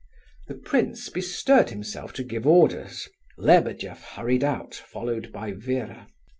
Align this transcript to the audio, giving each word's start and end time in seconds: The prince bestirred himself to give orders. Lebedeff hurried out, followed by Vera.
The 0.47 0.55
prince 0.55 1.09
bestirred 1.09 1.69
himself 1.69 2.11
to 2.13 2.23
give 2.23 2.47
orders. 2.47 3.07
Lebedeff 3.37 4.01
hurried 4.03 4.43
out, 4.43 4.73
followed 4.73 5.31
by 5.31 5.51
Vera. 5.51 6.07